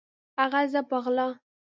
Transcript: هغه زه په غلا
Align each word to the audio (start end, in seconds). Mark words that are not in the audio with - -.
هغه 0.39 0.61
زه 0.73 0.81
په 0.89 0.95
غلا 1.03 1.27